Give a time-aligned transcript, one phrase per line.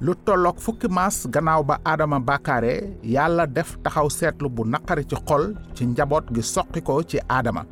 [0.00, 2.72] lu tolloog fukki maas gannaaw ba aadama bàkkaare
[3.14, 7.62] yàlla def taxaw seetlu bu naqari ci xol ci njaboot gi soqi ko ci aadama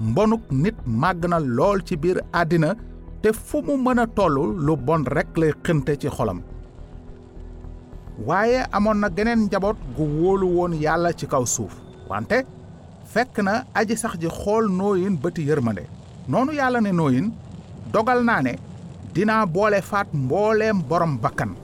[0.00, 2.70] mbonuk nit màgg na lool ci biir àddina
[3.22, 6.40] te fu mu mën a toll lu bon rekk lay xënte ci xolam.
[8.26, 11.74] Waaye amoon na geneen njaboot gu wóolu woon yàlla ci kaw suuf
[12.08, 12.38] wante
[13.12, 15.84] fekk na aji sax ji xool nooyin bëti yërmande.
[16.28, 17.30] Noonu yàlla ne nooyin
[17.92, 18.52] dogal naa ne
[19.14, 21.54] dinaa boole faat mbooleem borom bakkan.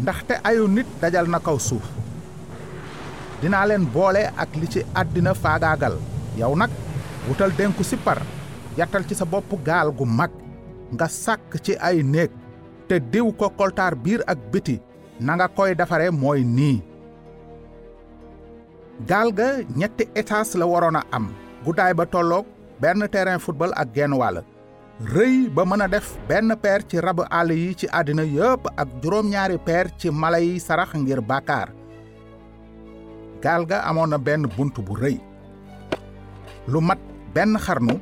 [0.00, 1.84] Ndaxte ayu nit dajal na kaw suuf.
[3.40, 5.96] Dinaa leen boole ak li ci àddina faagaagal.
[6.38, 6.70] Yow nag
[7.28, 8.18] wutal denku sippar
[8.76, 10.30] yattal ci sa bopp gaal gu mag.
[10.94, 12.30] Nga sàkk ci ay néeg
[12.88, 14.80] te diw ko koltaar biir ak biti.
[15.20, 16.82] Na nga koy defare mooy nii.
[19.08, 21.30] Gaal ga ñetti étage la waroon a am.
[21.64, 22.46] Guddaay ba tolloog
[22.80, 24.12] benn terrain football ak genn
[25.02, 29.58] rëy ba a def benn peer ci rabu àll yi ci àddina yépp ak juróom-ñaari
[29.58, 31.68] peer ci mala yi sarax ngir bàkkaar.
[33.42, 35.18] Gaal ga amoon na benn bunt bu rëy.
[36.68, 36.98] Lu mat
[37.34, 37.98] benn xarnu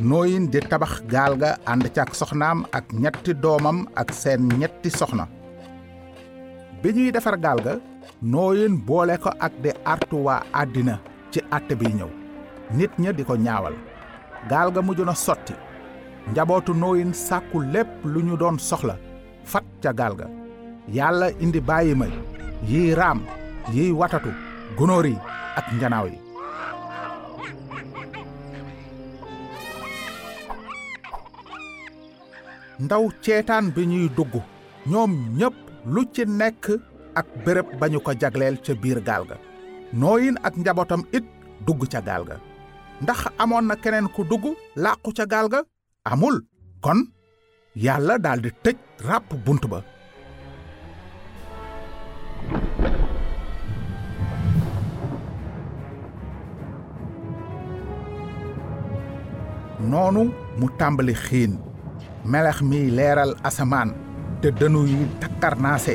[0.00, 4.90] nooyin di tabax gaal ga ànd ca ak soxnaam ak ñetti doomam ak seen ñetti
[4.90, 5.28] soxna.
[6.82, 7.78] Bi defar gaal ga
[8.86, 10.98] boole ko ak di artu waa àddina
[11.30, 12.10] ci àtte bi ñëw.
[12.74, 13.74] Nit ña di ñaawal.
[14.50, 15.00] Gaal ga mujj
[16.30, 18.96] njabootu nooyin sàkku lépp lu ñu doon soxla.
[19.44, 20.26] Fat ca gaal ga.
[20.88, 22.06] Yàlla indi bàyyi ma
[22.68, 23.20] yiy raam
[23.74, 24.30] yiy watatu
[24.78, 25.16] gunóor yi
[25.58, 26.18] ak njanaaw yi.
[32.84, 34.34] Ndaw ceetaan bi ñuy dugg
[34.90, 35.54] ñoom ñépp
[35.86, 36.64] lu ci nekk
[37.14, 39.36] ak béréb ba ko jagleel ca biir gaal ga.
[39.92, 41.24] Nooyin ak njabootam it
[41.66, 42.36] dugg ca gaal ga.
[43.02, 44.44] Ndax amoon na keneen ku dugg
[44.76, 45.60] làqu ca gaal ga
[46.10, 46.36] amul
[46.84, 46.98] kon
[47.84, 48.76] yàlla daldi tëj
[49.08, 49.78] ràpp bunt ba
[59.90, 60.22] noonu
[60.58, 61.52] mu tàmbali xiin
[62.32, 63.90] melax mi leeral asamaan
[64.40, 65.94] te dënu yi takkarnaase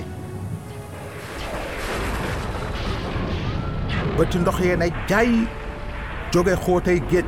[4.18, 5.30] bëti ndox yee ne jaay
[6.32, 7.28] jóge xóotay géej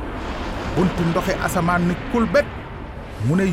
[0.76, 2.46] bunti ndoxi asamaan ni kulbet
[3.26, 3.46] mu ne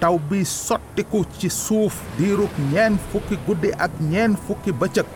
[0.00, 5.06] taw bi sottiku ci suuf diirub ñeen fukki guddi ak ñeen fukki bëccëg.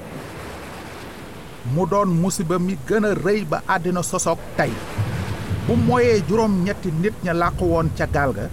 [1.75, 4.73] Mu doon musiba mi gën a rëy ba àddina sosoog tey.
[5.67, 8.47] Bu moyee juróom ñetti nit ña làqu woon ca gaal ga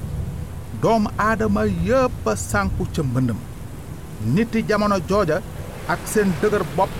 [0.82, 3.40] doomu aadama yépp a sànku ca mbëndam
[4.34, 5.42] niti jamono jooja
[5.88, 6.92] ak seen dëgër bopp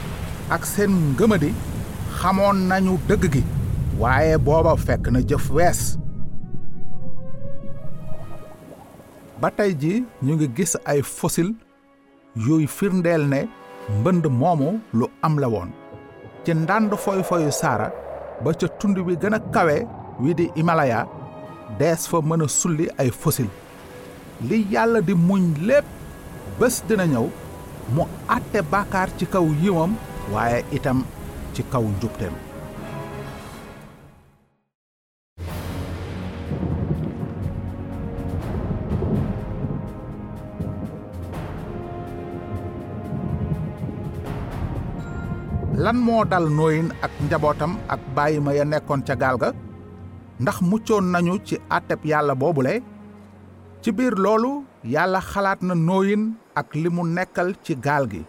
[0.50, 1.54] ak seen ngëmadi
[2.20, 3.44] xamoon nañu dëgg gi.
[4.00, 6.00] Waaye booba fekk na jëf wees
[9.42, 9.94] ba tey ji
[10.26, 11.50] ñu ngi gis ay fosil
[12.46, 13.40] yuy firndeel ne
[14.00, 15.70] mbënd moomu lu am la woon.
[16.44, 17.88] Ci ndànd foy foyu saara
[18.44, 19.78] ba ca tund wi gën a kawe
[20.22, 21.08] wi di Himalaya
[21.80, 23.50] dees fa mën a sulli ay fosil
[24.48, 25.86] li yàlla di muñ lépp
[26.60, 27.28] bés dina ñëw
[27.96, 28.04] mu
[28.36, 29.92] àtte bàkkaar ci kaw yiwam
[30.34, 31.00] waaye itam
[31.54, 32.49] ci kaw njubteem.
[45.80, 49.50] Lan moo dal nooyin ak njabootam ak bàyyi ya nekkoon ca gaal ga?
[50.40, 52.74] Ndax muccoon nañu ci àtteb yàlla boobule?
[53.82, 54.52] Ci biir loolu
[54.84, 56.24] yàlla xalaat na nooyin
[56.60, 58.22] ak li mu nekkal ci gaal gi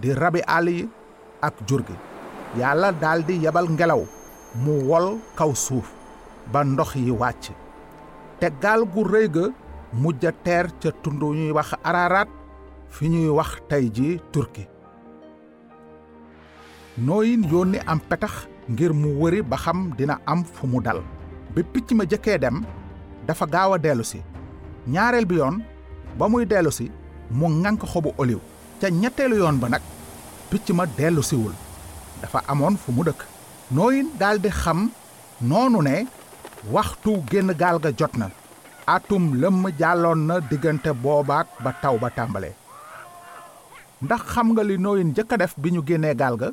[0.00, 0.88] di rabi yi
[1.46, 1.96] ak jur gi.
[2.60, 4.02] Yàlla daldi yebal ngelaw
[4.64, 5.06] mu wol
[5.38, 5.88] kaw suuf
[6.52, 7.44] ba ndox yi wàcc.
[8.40, 9.44] Te gaal gu rëy ga
[10.02, 11.70] mujj teer ca tund ñuy wax
[12.94, 13.84] fi ñuy wax tey
[14.32, 14.64] turki
[17.06, 18.32] nooyin yónni am petax
[18.68, 21.00] ngir mu wëri ba xam dina am fu mu dal.
[21.54, 22.56] Bi picc ma jëkkee dem
[23.26, 24.20] dafa gaaw a dellu si.
[24.92, 25.56] Ñaareel bi yoon
[26.18, 26.86] ba muy dellu si
[27.30, 28.38] mu ŋànk xobu oliw.
[28.80, 29.82] Ca ñetteelu yoon ba nag
[30.50, 31.52] picc ma dellu siwul.
[32.22, 33.20] Dafa amoon fu mu dëkk.
[33.70, 34.90] Nooyin daldi xam
[35.40, 36.06] noonu ne
[36.74, 38.28] waxtu génn gaal ga jot na.
[38.86, 42.50] Atum lëmm jàlloon na diggante boobaak ba taw ba tàmbale
[44.02, 44.76] ndax xam nga li
[45.16, 46.48] jëkk a def bi ñu génnee gaal ga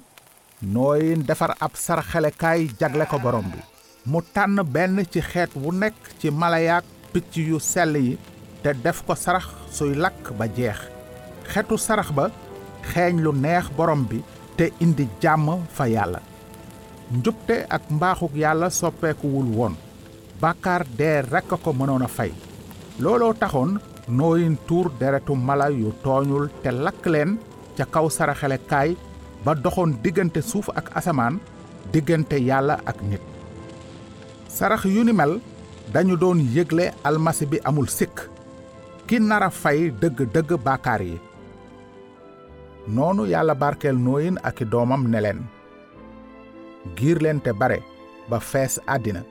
[0.61, 3.59] nooyin defar ab sarxelekaay jagle ko borom bi.
[4.05, 6.83] Mu tànn benn ci xeet wu nekk ci malayaak
[7.13, 8.17] picc yu sell yi
[8.63, 10.79] te def ko sarax suy lakk ba jeex.
[11.51, 12.31] Xetu sarax ba
[12.91, 14.23] xeeñ lu neex borom bi
[14.57, 16.19] te indi jàmm fa yàlla.
[17.11, 19.75] Njubte ak mbaaxuk yàlla soppeekuwul woon.
[20.41, 22.31] Bàkkaar dee rekk ko mënoon a fay.
[22.99, 27.37] Looloo taxoon nooyin tuur deretu mala yu tooñul te lakk leen
[27.77, 28.09] ca kaw
[29.45, 31.39] ba doxoon diggante suuf ak asamaan
[31.91, 33.21] diggante yàlla ak nit.
[34.47, 35.39] Sarax yu ni mel
[35.93, 38.29] dañu doon yëgle almasi bi amul sikk.
[39.07, 41.17] Ki nara fay dëgg-dëgg baakaar yi.
[42.87, 45.39] Noonu yàlla barkeel nooyin ak i doomam ne leen
[46.95, 47.79] giir leen te bare
[48.29, 49.23] ba fees àddina.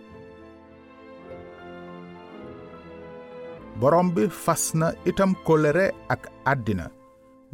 [3.81, 6.87] Borom bi fas na itam kóllëre ak àddina.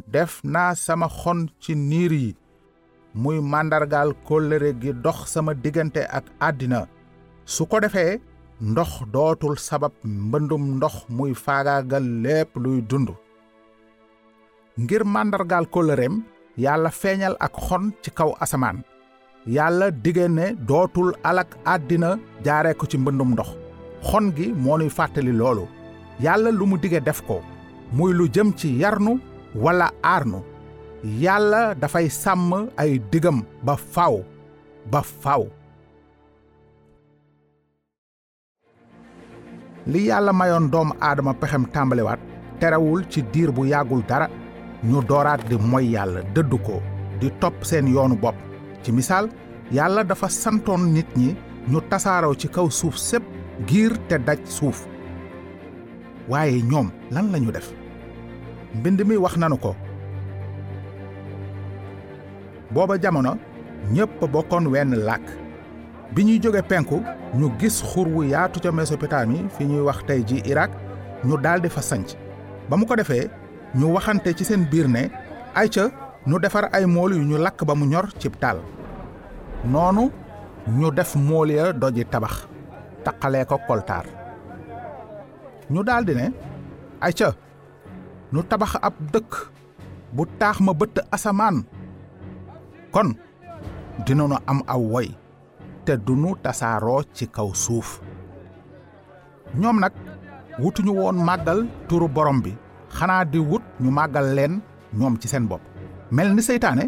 [0.07, 2.35] Def naa sama xon ci niir yi.
[3.13, 6.87] Muy màndargaal kóllëre gi dox sama diggante ak àddina.
[7.45, 8.19] Su ko defee
[8.61, 13.09] ndox dootul sabab mbëndum ndox muy faagaagal lépp luy dund.
[14.77, 16.21] Ngir màndargaal kóllëreem
[16.57, 18.81] yàlla feeñal ak xon ci kaw asamaan.
[19.45, 23.49] Yàlla dige ne dootul alak àddina jaare ko ci mbëndum ndox.
[24.01, 25.67] Xon gi moo nuy fàttali loolu.
[26.19, 27.41] Yàlla lu mu dige def ko.
[27.91, 29.19] Muy lu jëm ci yarnu
[29.55, 30.41] wala aarnu
[31.03, 34.23] yàlla dafay sàmm ay digam ba faw
[34.91, 35.43] ba faw.
[39.85, 42.19] Li yàlla mayoon doomu aadama pexem tàmbaliwaat
[42.59, 44.29] terewul ci diir bu yàggul dara
[44.83, 46.81] ñu dooraat di moy yàlla dëdd ko
[47.19, 48.35] di topp seen yoonu bopp.
[48.83, 49.27] Ci misaal
[49.71, 51.35] yàlla dafa santoon nit ñi
[51.67, 53.23] ñu tasaaroo ci kaw suuf sépp
[53.67, 54.87] giir te daj suuf.
[56.29, 57.73] Waaye ñoom lan lañu def?
[58.75, 59.75] Mbind mi wax nanu ko
[62.73, 63.37] booba jamono
[63.93, 65.25] ñépp bokkoon wenn làkk.
[66.13, 67.01] Bi ñuy jóge penku
[67.33, 70.71] ñu gis xur wu yaatu ca Mésopotamie fi ñuy wax tey ji Irak
[71.23, 72.07] ñu daldi fa sanc.
[72.69, 73.29] Ba mu ko defee
[73.75, 75.09] ñu waxante ci seen biir ne
[75.55, 75.89] ay ca
[76.27, 78.59] ñu defar ay mool yu ñu lakk ba mu ñor cib taal.
[79.65, 80.11] Noonu
[80.67, 82.47] ñu def mool ya doji tabax
[83.03, 84.05] taqalee ko koltaar.
[85.69, 86.31] Ñu daldi ne
[87.01, 87.33] ay ca
[88.33, 89.31] ñu tabax ab dëkk
[90.13, 91.63] bu taax ma bëtt asamaan
[92.93, 93.09] kon
[94.05, 95.07] dinanu am aw woy
[95.85, 97.89] te dunu tasaaroo ci kaw suuf.
[99.61, 99.93] Ñoom nag
[100.61, 102.51] wutuñu woon màggal turu borom bi
[102.97, 104.53] xanaa di wut ñu màggal leen
[104.99, 105.61] ñoom ci seen bopp.
[106.15, 106.85] Mel ni seytaane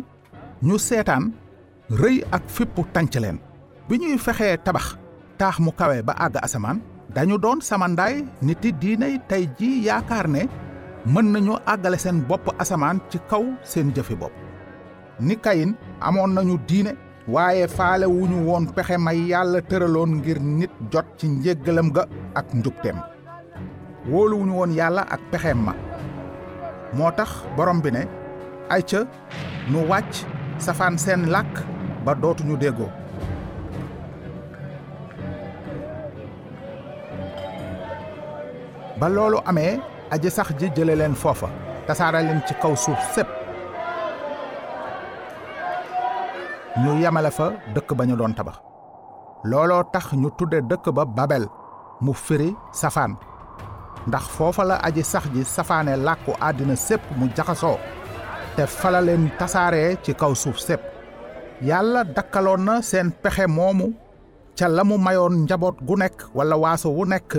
[0.68, 1.24] ñu seetaan
[2.02, 3.38] rëy ak fippu tànc leen.
[3.90, 4.86] Bi ñuy fexee tabax
[5.40, 6.78] taax mu kawe ba àgg asamaan
[7.16, 10.42] dañu doon samandaay niti diinay tey ji yaakaar ne
[11.14, 14.34] mën nañu àggale seen bopp asamaan ci kaw seen jëfi bopp.
[15.20, 16.96] Ni kayin amoon nañu diine
[17.28, 22.06] waaye faale woon pexe may yàlla tëraloon ngir nit jot ci njéggalam ga
[22.36, 22.98] ak njubteem.
[24.10, 25.74] Wóoluwuñu woon yàlla ak pexeem ma.
[26.94, 28.08] Moo tax borom bi ne
[28.70, 29.06] ay ca
[29.70, 30.26] nu wàcc
[30.60, 31.64] safaan seen làkk
[32.06, 32.90] ba dootuñu déggoo.
[39.00, 39.80] Ba loolu amee
[40.12, 41.50] aji sax ji jële leen foofa
[41.88, 43.45] tasaare ci kaw suuf sépp.
[46.84, 48.58] Ñu yemale fa dëkk ba ñu doon tabax.
[49.44, 51.46] Looloo tax ñu tudde dëkk ba babel
[52.02, 53.16] mu firi safaan.
[54.08, 57.78] Ndax foofa la aji sax ji safaane làkku àddina sépp mu jaxasoo
[58.56, 60.82] te fala leen tasaaree ci kaw suuf sépp.
[61.62, 63.94] Yàlla dakkaloon na seen pexe moomu
[64.58, 67.32] ca la mu mayoon njaboot gu nekk wala waaso wu nekk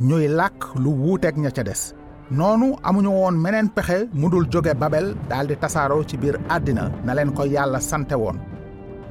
[0.00, 1.94] ñuy làkk lu wuuteeg ña ca des.
[2.30, 7.12] Noonu amuñu woon meneen pexe mu dul jóge babel daldi tasaaroo ci biir àddina na
[7.36, 8.38] ko yàlla sante woon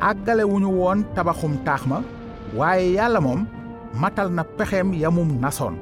[0.10, 1.98] àggale wuñu woon tabaxum taax ma
[2.58, 3.42] waaye yàlla moom
[4.02, 5.76] matal na pexeem yamum nasoon